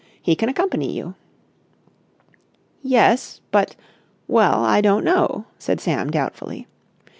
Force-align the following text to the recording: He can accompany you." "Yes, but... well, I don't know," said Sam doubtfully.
He 0.19 0.35
can 0.35 0.49
accompany 0.49 0.91
you." 0.91 1.13
"Yes, 2.81 3.39
but... 3.51 3.75
well, 4.27 4.65
I 4.65 4.81
don't 4.81 5.03
know," 5.03 5.45
said 5.59 5.79
Sam 5.79 6.09
doubtfully. 6.09 6.65